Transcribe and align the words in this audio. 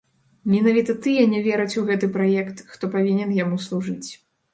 Менавіта 0.51 0.93
тыя 1.05 1.25
не 1.33 1.41
вераць 1.47 1.75
у 1.81 1.83
гэты 1.89 2.09
праект, 2.15 2.63
хто 2.73 2.89
павінен 2.95 3.37
яму 3.43 3.61
служыць. 3.67 4.09